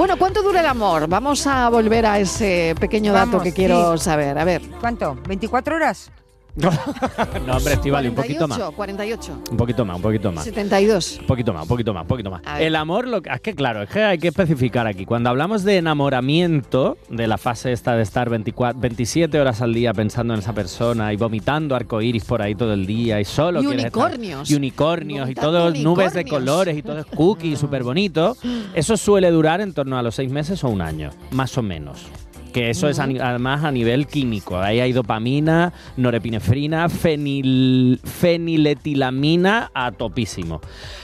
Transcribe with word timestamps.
Bueno, 0.00 0.16
¿cuánto 0.16 0.42
dura 0.42 0.60
el 0.60 0.66
amor? 0.66 1.08
Vamos 1.08 1.46
a 1.46 1.68
volver 1.68 2.06
a 2.06 2.18
ese 2.18 2.74
pequeño 2.80 3.12
dato 3.12 3.32
Vamos, 3.32 3.42
que 3.42 3.52
quiero 3.52 3.98
sí. 3.98 4.04
saber. 4.04 4.38
A 4.38 4.44
ver. 4.44 4.62
¿Cuánto? 4.80 5.14
¿24 5.24 5.74
horas? 5.74 6.10
no, 7.46 7.56
hombre, 7.56 7.74
Estivali, 7.74 8.08
un 8.08 8.14
poquito 8.14 8.46
más. 8.48 8.58
48, 8.58 8.72
48, 8.76 9.50
Un 9.50 9.56
poquito 9.56 9.84
más, 9.84 9.96
un 9.96 10.02
poquito 10.02 10.32
más. 10.32 10.44
72. 10.44 11.18
Un 11.20 11.26
poquito 11.26 11.52
más, 11.52 11.62
un 11.62 11.68
poquito 11.68 11.94
más, 11.94 12.02
un 12.02 12.08
poquito 12.08 12.30
más. 12.30 12.42
El 12.58 12.76
amor, 12.76 13.06
lo, 13.08 13.22
que- 13.22 13.30
es 13.30 13.40
que 13.40 13.54
claro, 13.54 13.82
es 13.82 13.90
que 13.90 14.02
hay 14.02 14.18
que 14.18 14.28
especificar 14.28 14.86
aquí. 14.86 15.04
Cuando 15.06 15.30
hablamos 15.30 15.64
de 15.64 15.78
enamoramiento, 15.78 16.98
de 17.08 17.26
la 17.26 17.38
fase 17.38 17.72
esta 17.72 17.94
de 17.96 18.02
estar 18.02 18.28
24, 18.28 18.80
27 18.80 19.40
horas 19.40 19.60
al 19.62 19.72
día 19.74 19.92
pensando 19.94 20.34
en 20.34 20.40
esa 20.40 20.52
persona 20.52 21.12
y 21.12 21.16
vomitando 21.16 21.74
arcoíris 21.74 22.24
por 22.24 22.42
ahí 22.42 22.54
todo 22.54 22.72
el 22.74 22.86
día 22.86 23.20
y 23.20 23.24
solo 23.24 23.62
Y 23.62 23.66
quieres 23.66 23.86
estar- 23.86 24.00
unicornios. 24.06 24.50
y 24.50 24.54
unicornios 24.54 25.28
y 25.30 25.34
Vomitando 25.34 25.50
todo 25.50 25.70
nubes 25.70 26.12
de 26.12 26.20
unicornios. 26.20 26.30
colores 26.50 26.76
y 26.78 26.82
todo 26.82 26.98
es 26.98 27.06
cookie, 27.06 27.56
súper 27.60 27.82
bonito. 27.82 28.36
Eso 28.74 28.96
suele 28.96 29.30
durar 29.30 29.60
en 29.60 29.72
torno 29.72 29.98
a 29.98 30.02
los 30.02 30.14
seis 30.14 30.30
meses 30.30 30.62
o 30.64 30.68
un 30.68 30.82
año, 30.82 31.10
más 31.30 31.56
o 31.58 31.62
menos. 31.62 32.06
Que 32.52 32.70
eso 32.70 32.88
es 32.88 32.98
además 32.98 33.64
a 33.64 33.70
nivel 33.70 34.06
químico. 34.06 34.58
Ahí 34.58 34.80
hay 34.80 34.92
dopamina, 34.92 35.72
norepinefrina, 35.96 36.88
fenil, 36.88 38.00
feniletilamina 38.02 39.70
a 39.74 39.92
topísimo. 39.92 40.60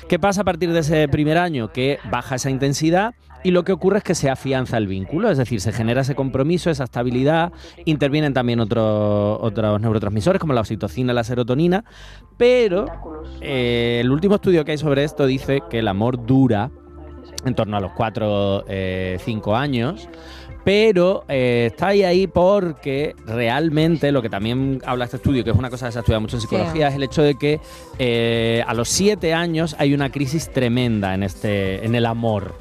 ¿Qué 0.08 0.18
pasa 0.18 0.42
a 0.42 0.44
partir 0.44 0.72
de 0.72 0.80
ese 0.80 1.08
primer 1.08 1.38
año? 1.38 1.72
Que 1.72 1.98
baja 2.10 2.36
esa 2.36 2.50
intensidad 2.50 3.14
y 3.46 3.52
lo 3.52 3.64
que 3.64 3.72
ocurre 3.72 3.98
es 3.98 4.02
que 4.02 4.16
se 4.16 4.28
afianza 4.28 4.76
el 4.76 4.88
vínculo, 4.88 5.30
es 5.30 5.38
decir, 5.38 5.60
se 5.60 5.72
genera 5.72 6.00
ese 6.00 6.16
compromiso, 6.16 6.68
esa 6.68 6.82
estabilidad, 6.82 7.52
intervienen 7.84 8.34
también 8.34 8.58
otros 8.58 9.38
otros 9.40 9.80
neurotransmisores 9.80 10.40
como 10.40 10.52
la 10.52 10.62
oxitocina 10.62 11.12
la 11.12 11.22
serotonina, 11.22 11.84
pero 12.36 12.86
eh, 13.40 13.98
el 14.00 14.10
último 14.10 14.34
estudio 14.34 14.64
que 14.64 14.72
hay 14.72 14.78
sobre 14.78 15.04
esto 15.04 15.26
dice 15.26 15.60
que 15.70 15.78
el 15.78 15.86
amor 15.86 16.26
dura 16.26 16.72
en 17.44 17.54
torno 17.54 17.76
a 17.76 17.80
los 17.80 17.92
4 17.92 18.64
5 19.18 19.56
años. 19.56 20.08
Pero 20.66 21.24
eh, 21.28 21.68
está 21.70 21.86
ahí 21.86 22.02
ahí 22.02 22.26
porque 22.26 23.14
realmente 23.24 24.10
lo 24.10 24.20
que 24.20 24.28
también 24.28 24.82
habla 24.84 25.04
este 25.04 25.18
estudio, 25.18 25.44
que 25.44 25.50
es 25.50 25.56
una 25.56 25.70
cosa 25.70 25.86
que 25.86 25.92
se 25.92 25.98
ha 25.98 26.00
estudiado 26.00 26.22
mucho 26.22 26.38
en 26.38 26.40
psicología, 26.40 26.88
es 26.88 26.96
el 26.96 27.04
hecho 27.04 27.22
de 27.22 27.36
que 27.36 27.60
eh, 28.00 28.64
a 28.66 28.74
los 28.74 28.88
7 28.88 29.32
años 29.32 29.76
hay 29.78 29.94
una 29.94 30.10
crisis 30.10 30.50
tremenda 30.50 31.14
en, 31.14 31.22
este, 31.22 31.86
en 31.86 31.94
el 31.94 32.04
amor 32.04 32.52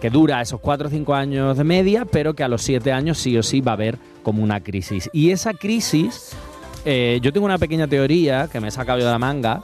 que 0.00 0.10
dura 0.10 0.40
esos 0.40 0.58
4 0.58 0.88
o 0.88 0.90
5 0.90 1.14
años 1.14 1.56
de 1.56 1.62
media, 1.62 2.04
pero 2.04 2.34
que 2.34 2.42
a 2.42 2.48
los 2.48 2.62
7 2.62 2.90
años 2.90 3.16
sí 3.16 3.38
o 3.38 3.44
sí 3.44 3.60
va 3.60 3.70
a 3.70 3.74
haber 3.74 3.96
como 4.24 4.42
una 4.42 4.60
crisis. 4.64 5.08
Y 5.12 5.30
esa 5.30 5.54
crisis, 5.54 6.32
eh, 6.84 7.20
yo 7.22 7.32
tengo 7.32 7.46
una 7.46 7.58
pequeña 7.58 7.86
teoría 7.86 8.48
que 8.50 8.58
me 8.58 8.66
he 8.66 8.70
sacado 8.72 8.98
yo 8.98 9.04
de 9.04 9.12
la 9.12 9.20
manga, 9.20 9.60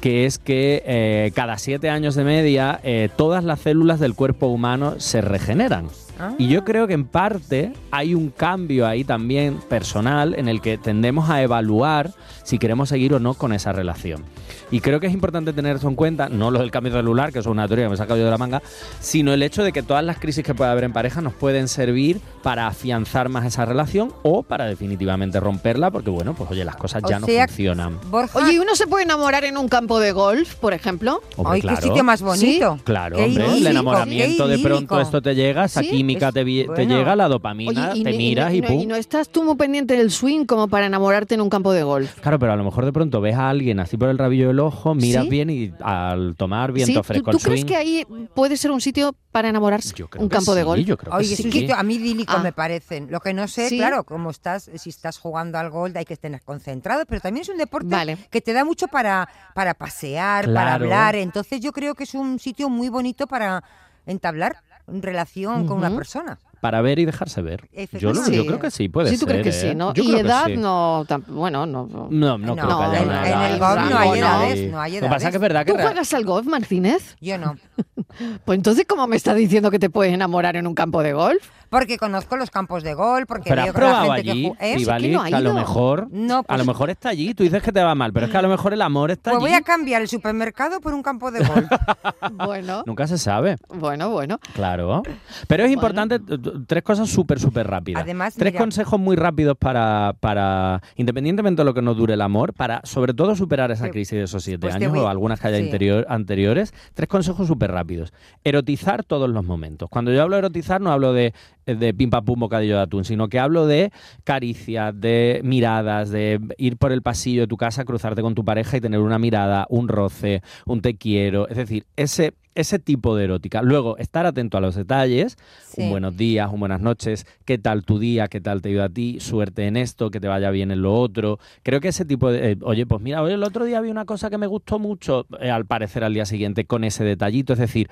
que 0.00 0.26
es 0.26 0.38
que 0.38 0.82
eh, 0.86 1.32
cada 1.34 1.58
7 1.58 1.88
años 1.90 2.14
de 2.14 2.24
media 2.24 2.80
eh, 2.82 3.08
todas 3.16 3.44
las 3.44 3.60
células 3.60 4.00
del 4.00 4.14
cuerpo 4.14 4.46
humano 4.46 4.94
se 4.98 5.20
regeneran. 5.20 5.88
Ah. 6.18 6.34
Y 6.38 6.48
yo 6.48 6.64
creo 6.64 6.86
que 6.86 6.94
en 6.94 7.06
parte 7.06 7.72
hay 7.90 8.14
un 8.14 8.30
cambio 8.30 8.86
ahí 8.86 9.04
también 9.04 9.58
personal 9.68 10.34
en 10.36 10.48
el 10.48 10.60
que 10.60 10.76
tendemos 10.76 11.30
a 11.30 11.42
evaluar 11.42 12.12
si 12.44 12.58
queremos 12.58 12.88
seguir 12.88 13.14
o 13.14 13.20
no 13.20 13.34
con 13.34 13.52
esa 13.52 13.72
relación. 13.72 14.24
Y 14.70 14.80
creo 14.80 15.00
que 15.00 15.08
es 15.08 15.12
importante 15.12 15.52
tener 15.52 15.76
eso 15.76 15.88
en 15.88 15.96
cuenta, 15.96 16.28
no 16.28 16.50
lo 16.50 16.60
del 16.60 16.70
cambio 16.70 16.92
celular, 16.92 17.32
que 17.32 17.40
eso 17.40 17.50
es 17.50 17.52
una 17.52 17.66
teoría 17.66 17.86
que 17.86 17.88
me 17.88 17.94
he 17.94 17.98
sacado 17.98 18.18
yo 18.18 18.24
de 18.24 18.30
la 18.30 18.38
manga, 18.38 18.62
sino 19.00 19.32
el 19.32 19.42
hecho 19.42 19.64
de 19.64 19.72
que 19.72 19.82
todas 19.82 20.04
las 20.04 20.18
crisis 20.18 20.44
que 20.44 20.54
puede 20.54 20.70
haber 20.70 20.84
en 20.84 20.92
pareja 20.92 21.20
nos 21.20 21.34
pueden 21.34 21.68
servir 21.68 22.20
para 22.42 22.66
afianzar 22.66 23.28
más 23.28 23.44
esa 23.44 23.64
relación 23.64 24.12
o 24.22 24.42
para 24.42 24.66
definitivamente 24.66 25.40
romperla, 25.40 25.90
porque 25.90 26.10
bueno, 26.10 26.34
pues 26.34 26.50
oye, 26.50 26.64
las 26.64 26.76
cosas 26.76 27.02
O 27.04 27.08
ya 27.08 27.18
no 27.18 27.26
funcionan. 27.26 27.98
Borja, 28.10 28.38
Oye, 28.38 28.54
¿y 28.54 28.58
uno 28.58 28.76
se 28.76 28.86
puede 28.86 29.04
enamorar 29.04 29.44
en 29.44 29.56
un 29.56 29.68
campo 29.68 29.89
de 29.98 30.12
golf, 30.12 30.54
por 30.56 30.72
ejemplo? 30.74 31.20
Hombre, 31.36 31.54
ay, 31.56 31.60
claro. 31.62 31.76
qué 31.78 31.82
sitio 31.88 32.04
más 32.04 32.22
bonito. 32.22 32.78
Claro, 32.84 33.16
Qué 33.16 33.24
hombre, 33.24 33.46
el 33.58 33.66
enamoramiento 33.66 34.46
de 34.46 34.58
pronto 34.58 35.00
esto 35.00 35.20
te 35.20 35.34
llega, 35.34 35.64
esa 35.64 35.80
Sí, 35.82 35.90
química 35.90 36.28
es- 36.28 36.34
te, 36.34 36.44
llega, 36.86 37.16
la 37.16 37.28
dopamina, 37.28 37.90
Oye, 37.92 38.04
te 38.04 38.12
miras 38.16 38.52
y, 38.54 38.60
no- 38.60 38.68
pum. 38.68 38.80
y 38.80 38.86
no 38.86 38.96
estás 38.96 39.28
tú 39.30 39.42
muy 39.44 39.56
pendiente 39.56 39.96
del 39.96 40.10
swing 40.10 40.44
como 40.44 40.68
para 40.68 40.86
enamorarte 40.86 41.34
en 41.34 41.40
un 41.40 41.50
campo 41.50 41.72
de 41.72 41.82
golf. 41.82 42.20
Claro, 42.20 42.38
pero 42.38 42.52
a 42.52 42.56
lo 42.56 42.64
mejor 42.64 42.84
de 42.84 42.92
pronto 42.92 43.20
ves 43.20 43.34
a 43.36 43.48
alguien 43.48 43.80
así 43.80 43.96
por 43.96 44.08
el 44.08 44.18
rabillo 44.18 44.48
del 44.48 44.60
ojo, 44.60 44.94
miras 44.94 45.24
¿Sí? 45.24 45.30
bien 45.30 45.50
y 45.50 45.72
al 45.82 46.34
tomar 46.36 46.72
viento 46.72 46.92
¿Sí? 46.92 46.98
¿Tú, 46.98 47.02
fresco 47.04 47.30
tú 47.32 47.36
el 47.38 47.42
crees 47.42 47.64
que 47.64 47.76
ahí 47.76 48.06
puede 48.34 48.56
ser 48.56 48.70
un 48.70 48.80
sitio 48.80 49.14
para 49.32 49.48
enamorarse? 49.48 49.94
Yo 49.96 50.08
creo 50.08 50.22
un 50.22 50.28
que 50.28 50.36
campo 50.36 50.54
de 50.54 50.60
sí, 50.62 50.66
golf. 50.66 50.84
Yo 50.86 50.96
creo 50.96 51.12
que 51.12 51.18
Oye, 51.18 51.36
sí. 51.36 51.50
sí, 51.50 51.66
que 51.66 51.72
a 51.72 51.82
mí 51.82 51.94
idílico 51.94 52.34
Ah. 52.36 52.42
me 52.42 52.52
parecen. 52.52 53.08
Lo 53.10 53.20
que 53.20 53.32
no 53.32 53.48
sé, 53.48 53.68
¿Sí? 53.68 53.78
claro, 53.78 54.04
como 54.04 54.30
estás, 54.30 54.70
si 54.76 54.90
estás 54.90 55.18
jugando 55.18 55.58
al 55.58 55.70
golf 55.70 55.96
hay 55.96 56.04
que 56.04 56.14
estar 56.14 56.30
concentrado, 56.42 57.04
pero 57.08 57.20
también 57.20 57.42
es 57.42 57.48
un 57.48 57.56
deporte 57.56 57.88
Vale. 57.88 58.18
que 58.30 58.40
te 58.40 58.52
da 58.52 58.64
mucho 58.64 58.86
para, 58.88 59.28
para 59.54 59.74
pasear, 59.80 60.44
para 60.44 60.52
Claro. 60.76 60.84
hablar. 60.84 61.16
Entonces 61.16 61.60
yo 61.60 61.72
creo 61.72 61.94
que 61.94 62.04
es 62.04 62.14
un 62.14 62.38
sitio 62.38 62.68
muy 62.68 62.88
bonito 62.90 63.26
para 63.26 63.64
entablar 64.06 64.56
relación 64.86 65.66
con 65.66 65.78
una 65.78 65.90
persona. 65.90 66.38
Para 66.60 66.82
ver 66.82 66.98
y 66.98 67.06
dejarse 67.06 67.40
ver. 67.40 67.62
Yo, 67.62 67.68
lo- 67.72 67.82
Efectivamente. 67.84 68.36
yo 68.36 68.46
creo 68.46 68.58
que 68.60 68.70
sí, 68.70 68.88
puede 68.90 69.08
sí, 69.08 69.16
ser. 69.16 69.20
tú 69.26 69.30
crees 69.32 69.42
que 69.44 69.48
¿eh? 69.48 69.70
sí, 69.70 69.74
¿no? 69.74 69.94
Yo 69.94 70.02
y 70.02 70.14
edad 70.16 70.44
sí. 70.46 70.56
no, 70.58 71.06
bueno, 71.28 71.64
no. 71.64 71.86
no. 71.86 72.08
No, 72.10 72.36
no, 72.36 72.54
No, 72.54 72.54
creo 72.56 72.78
que 72.78 72.84
haya 72.84 72.98
en- 72.98 73.08
una 73.08 73.20
en 73.22 73.32
edad. 73.32 73.52
el 73.52 73.58
golf 73.58 73.90
no 73.90 73.98
hay 73.98 74.10
Sí. 74.12 74.18
edades, 74.18 74.70
no 74.70 74.80
hay 74.80 74.92
Lo 74.92 75.00
que 75.00 75.06
pasa 75.06 75.16
es 75.16 75.22
edades. 75.22 75.30
que 75.32 75.36
es 75.36 75.40
verdad 75.40 75.64
que 75.64 75.72
¿Tú 75.72 75.76
real- 75.78 75.88
juegas 75.88 76.12
al 76.14 76.24
golf, 76.26 76.46
Martínez? 76.46 77.16
Yo 77.20 77.38
no. 77.38 77.56
Pues 78.44 78.56
entonces, 78.58 78.84
¿cómo 78.86 79.06
me 79.06 79.16
estás 79.16 79.36
diciendo 79.36 79.70
que 79.70 79.78
te 79.78 79.88
puedes 79.88 80.12
enamorar 80.12 80.56
en 80.56 80.66
un 80.66 80.74
campo 80.74 81.02
de 81.02 81.12
golf? 81.14 81.48
Porque 81.70 81.96
conozco 81.98 82.36
los 82.36 82.50
campos 82.50 82.82
de 82.82 82.94
golf, 82.94 83.26
porque 83.26 83.48
Pero 83.48 83.62
has 83.62 83.66
veo 83.68 83.74
que 83.74 83.80
la 83.80 83.86
probado 83.86 84.12
gente 84.14 84.30
allí, 84.32 84.42
que 84.42 84.48
¿eh? 84.66 84.72
Estivali, 84.74 85.04
Sí 85.04 85.10
que 85.10 85.16
no 85.16 85.22
ha 85.22 85.28
que 85.28 85.34
a 85.36 85.40
lo 85.40 85.50
ido. 85.50 85.58
mejor, 85.58 86.08
No, 86.10 86.38
a 86.38 86.42
pues- 86.42 86.58
lo 86.58 86.64
mejor 86.66 86.90
está 86.90 87.08
allí. 87.10 87.32
Tú 87.32 87.44
dices 87.44 87.62
que 87.62 87.70
te 87.72 87.82
va 87.82 87.94
mal, 87.94 88.12
pero 88.12 88.26
es 88.26 88.32
que 88.32 88.38
a 88.38 88.42
lo 88.42 88.48
mejor 88.48 88.72
el 88.74 88.82
amor 88.82 89.10
está 89.12 89.30
Pues 89.30 89.42
allí. 89.44 89.50
voy 89.52 89.56
a 89.58 89.62
cambiar 89.62 90.02
el 90.02 90.08
supermercado 90.08 90.80
por 90.80 90.92
un 90.94 91.02
campo 91.02 91.30
de 91.30 91.38
golf. 91.46 91.68
Bueno, 92.32 92.82
Nunca 92.86 93.06
se 93.06 93.18
sabe. 93.18 93.56
bueno, 93.68 94.10
bueno. 94.10 94.38
Claro. 94.54 95.02
Pero 95.46 95.64
es 95.64 95.70
importante, 95.72 96.18
t- 96.18 96.38
t- 96.38 96.50
tres 96.66 96.82
cosas 96.82 97.08
súper, 97.08 97.38
súper 97.40 97.66
rápidas. 97.68 98.02
Además, 98.02 98.34
tres 98.34 98.52
mira- 98.52 98.62
consejos 98.64 98.98
muy 99.00 99.16
rápidos 99.16 99.56
para, 99.56 100.14
para, 100.20 100.82
independientemente 100.96 101.60
de 101.60 101.64
lo 101.64 101.74
que 101.74 101.82
nos 101.82 101.96
dure 101.96 102.14
el 102.14 102.20
amor, 102.20 102.52
para 102.52 102.80
sobre 102.84 103.14
todo 103.14 103.34
superar 103.36 103.70
esa 103.70 103.84
Te- 103.84 103.90
crisis 103.90 104.18
de 104.18 104.24
esos 104.24 104.42
siete 104.42 104.60
pues 104.60 104.76
te 104.76 104.84
años 104.84 104.92
voy- 104.92 105.00
o 105.04 105.08
algunas 105.08 105.38
que 105.40 105.48
haya 105.48 105.58
sí. 105.58 105.64
interior- 105.64 106.06
anteriores. 106.08 106.72
Tres 106.94 107.08
consejos 107.08 107.46
súper 107.46 107.70
rápidos. 107.70 108.12
Erotizar 108.44 109.04
todos 109.04 109.28
los 109.30 109.44
momentos. 109.44 109.88
Cuando 109.90 110.12
yo 110.12 110.22
hablo 110.22 110.36
de 110.36 110.40
erotizar, 110.40 110.80
no 110.80 110.90
hablo 110.92 111.12
de, 111.12 111.34
de 111.78 111.94
pim 111.94 112.10
pam 112.10 112.24
pum 112.24 112.40
bocadillo 112.40 112.76
de 112.76 112.82
atún, 112.82 113.04
sino 113.04 113.28
que 113.28 113.38
hablo 113.38 113.66
de 113.66 113.92
caricias, 114.24 114.98
de 114.98 115.40
miradas, 115.44 116.10
de 116.10 116.40
ir 116.58 116.76
por 116.76 116.92
el 116.92 117.02
pasillo 117.02 117.42
de 117.42 117.46
tu 117.46 117.56
casa, 117.56 117.84
cruzarte 117.84 118.22
con 118.22 118.34
tu 118.34 118.44
pareja 118.44 118.76
y 118.76 118.80
tener 118.80 119.00
una 119.00 119.18
mirada, 119.18 119.66
un 119.68 119.88
roce, 119.88 120.42
un 120.66 120.80
te 120.80 120.96
quiero. 120.96 121.48
Es 121.48 121.56
decir, 121.56 121.86
ese, 121.96 122.34
ese 122.54 122.78
tipo 122.78 123.16
de 123.16 123.24
erótica. 123.24 123.62
Luego, 123.62 123.96
estar 123.98 124.26
atento 124.26 124.58
a 124.58 124.60
los 124.60 124.74
detalles. 124.74 125.36
Sí. 125.62 125.82
Un 125.82 125.90
buenos 125.90 126.16
días, 126.16 126.50
un 126.52 126.60
buenas 126.60 126.80
noches, 126.80 127.26
qué 127.44 127.58
tal 127.58 127.84
tu 127.84 127.98
día, 127.98 128.28
qué 128.28 128.40
tal 128.40 128.60
te 128.60 128.68
ha 128.68 128.72
ido 128.72 128.82
a 128.82 128.88
ti, 128.88 129.20
suerte 129.20 129.66
en 129.66 129.76
esto, 129.76 130.10
que 130.10 130.20
te 130.20 130.28
vaya 130.28 130.50
bien 130.50 130.70
en 130.70 130.82
lo 130.82 130.94
otro. 130.94 131.38
Creo 131.62 131.80
que 131.80 131.88
ese 131.88 132.04
tipo 132.04 132.30
de... 132.30 132.52
eh, 132.52 132.58
oye, 132.62 132.86
pues 132.86 133.00
mira, 133.00 133.22
oye, 133.22 133.34
el 133.34 133.44
otro 133.44 133.64
día 133.64 133.80
vi 133.80 133.90
una 133.90 134.04
cosa 134.04 134.30
que 134.30 134.38
me 134.38 134.46
gustó 134.46 134.78
mucho, 134.78 135.26
eh, 135.40 135.50
al 135.50 135.66
parecer 135.66 136.04
al 136.04 136.14
día 136.14 136.26
siguiente, 136.26 136.64
con 136.64 136.84
ese 136.84 137.04
detallito. 137.04 137.52
Es 137.52 137.58
decir, 137.58 137.88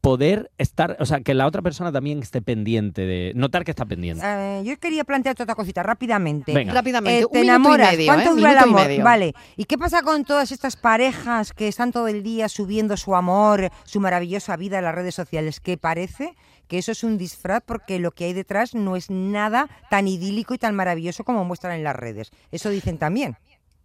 poder 0.00 0.50
estar, 0.58 0.96
o 1.00 1.06
sea, 1.06 1.20
que 1.20 1.34
la 1.34 1.46
otra 1.46 1.60
persona 1.60 1.90
también 1.92 2.20
esté 2.22 2.40
pendiente 2.40 3.02
de... 3.02 3.32
Notar 3.34 3.64
que 3.64 3.72
está 3.72 3.84
pendiente. 3.84 4.22
Eh, 4.24 4.62
yo 4.64 4.78
quería 4.78 5.04
plantearte 5.04 5.42
otra 5.42 5.54
cosita 5.54 5.82
rápidamente. 5.82 6.54
Venga. 6.54 6.72
Rápidamente, 6.72 7.20
Eh, 7.22 7.26
un 7.26 7.32
te 7.32 7.40
enamoras. 7.40 7.92
y 7.92 7.96
medio, 7.96 8.12
¿Cuánto 8.12 8.30
¿eh? 8.30 8.34
dura 8.36 8.50
el 8.52 8.56
y 8.56 8.62
amor? 8.62 8.86
medio. 8.86 9.04
Vale. 9.04 9.34
¿Y 9.56 9.64
qué 9.64 9.76
pasa 9.76 10.02
con 10.02 10.24
todas 10.24 10.52
estas 10.52 10.76
parejas 10.76 11.52
que 11.52 11.66
están 11.68 11.90
todo 11.92 12.06
el 12.08 12.22
día 12.22 12.48
subiendo 12.48 12.96
su 12.96 13.16
amor, 13.16 13.70
su 13.84 13.98
maravillosa 14.00 14.56
vida 14.56 14.78
en 14.78 14.84
las 14.84 14.94
redes 14.94 15.14
sociales? 15.16 15.58
Que 15.60 15.76
parece 15.76 16.34
que 16.68 16.78
eso 16.78 16.92
es 16.92 17.02
un 17.02 17.18
disfraz 17.18 17.62
porque 17.66 17.98
lo 17.98 18.12
que 18.12 18.24
hay 18.26 18.34
detrás 18.34 18.74
no 18.74 18.94
es 18.94 19.10
nada 19.10 19.68
tan 19.90 20.06
idílico 20.06 20.54
y 20.54 20.58
tan 20.58 20.74
maravilloso 20.76 21.24
como 21.24 21.44
muestran 21.44 21.72
en 21.74 21.82
las 21.84 21.96
redes. 21.96 22.30
Eso 22.52 22.70
dicen 22.70 22.98
también. 22.98 23.36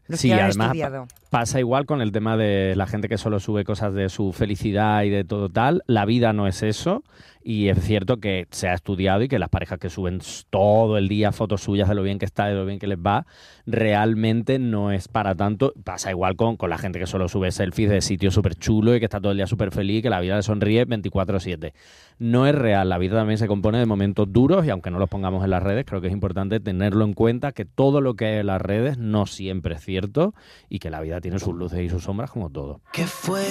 Los 0.07 0.19
Sí, 0.19 0.27
que 0.27 0.33
han 0.33 0.41
además 0.41 0.67
estudiado. 0.67 1.07
pasa 1.29 1.59
igual 1.59 1.85
con 1.85 2.01
el 2.01 2.11
tema 2.11 2.35
de 2.37 2.75
la 2.75 2.87
gente 2.87 3.07
que 3.09 3.17
solo 3.17 3.39
sube 3.39 3.63
cosas 3.63 3.93
de 3.93 4.09
su 4.09 4.33
felicidad 4.33 5.03
y 5.03 5.09
de 5.09 5.23
todo 5.23 5.49
tal. 5.49 5.81
La 5.87 6.05
vida 6.05 6.33
no 6.33 6.47
es 6.47 6.61
eso. 6.63 7.03
Y 7.45 7.67
es 7.67 7.77
cierto 7.81 8.21
que 8.21 8.47
se 8.51 8.69
ha 8.69 8.73
estudiado 8.73 9.21
y 9.21 9.27
que 9.27 9.37
las 9.37 9.49
parejas 9.49 9.77
que 9.77 9.89
suben 9.89 10.21
todo 10.49 10.97
el 10.97 11.09
día 11.09 11.33
fotos 11.33 11.61
suyas 11.61 11.89
de 11.89 11.95
lo 11.95 12.01
bien 12.01 12.17
que 12.17 12.23
está, 12.23 12.45
de 12.45 12.53
lo 12.55 12.65
bien 12.65 12.79
que 12.79 12.87
les 12.87 12.97
va, 12.97 13.25
realmente 13.65 14.59
no 14.59 14.91
es 14.93 15.09
para 15.09 15.35
tanto. 15.35 15.73
Pasa 15.83 16.09
igual 16.09 16.37
con, 16.37 16.55
con 16.55 16.69
la 16.69 16.77
gente 16.77 16.99
que 16.99 17.05
solo 17.05 17.27
sube 17.27 17.51
selfies 17.51 17.89
de 17.89 17.99
sitios 17.99 18.33
súper 18.33 18.55
chulos 18.55 18.95
y 18.95 18.99
que 18.99 19.05
está 19.05 19.19
todo 19.19 19.31
el 19.31 19.37
día 19.37 19.47
súper 19.47 19.71
feliz 19.71 19.99
y 19.99 20.01
que 20.03 20.09
la 20.09 20.21
vida 20.21 20.37
le 20.37 20.43
sonríe 20.43 20.87
24-7. 20.87 21.73
No 22.19 22.47
es 22.47 22.55
real. 22.55 22.87
La 22.87 22.97
vida 22.97 23.15
también 23.15 23.37
se 23.37 23.47
compone 23.47 23.77
de 23.77 23.85
momentos 23.87 24.31
duros 24.31 24.65
y 24.65 24.69
aunque 24.69 24.89
no 24.89 24.97
los 24.99 25.09
pongamos 25.09 25.43
en 25.43 25.49
las 25.49 25.63
redes, 25.63 25.83
creo 25.85 25.99
que 25.99 26.07
es 26.07 26.13
importante 26.13 26.61
tenerlo 26.61 27.03
en 27.03 27.11
cuenta 27.13 27.51
que 27.51 27.65
todo 27.65 27.99
lo 27.99 28.13
que 28.15 28.25
hay 28.25 28.39
en 28.39 28.47
las 28.47 28.61
redes 28.61 28.97
no 28.97 29.25
siempre 29.25 29.75
es 29.75 29.81
cierto 29.81 29.92
y 30.69 30.79
que 30.79 30.89
la 30.89 31.01
vida 31.01 31.21
tiene 31.21 31.39
sus 31.39 31.53
luces 31.53 31.79
y 31.81 31.89
sus 31.89 32.03
sombras 32.03 32.31
como 32.31 32.49
todo. 32.49 32.81
¿Qué 32.91 33.05
fue 33.05 33.43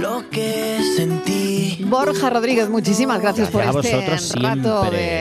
lo 0.00 0.28
que 0.30 0.78
sentí? 0.96 1.84
Borja 1.86 2.30
Rodríguez, 2.30 2.68
muchísimas 2.68 3.20
gracias, 3.20 3.50
Gracias 3.50 3.68
a 3.68 3.72
por 3.72 3.84
este 3.84 3.96
vosotros 3.96 4.42
rato 4.42 4.80
siempre. 4.82 4.98
de 4.98 5.14